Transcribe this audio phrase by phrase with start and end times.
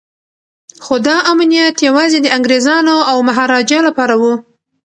[0.83, 4.23] خو دا امنیت یوازې د انګریزانو او مهاراجا لپاره و.